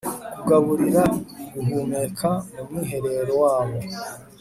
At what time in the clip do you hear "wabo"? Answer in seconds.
3.43-3.77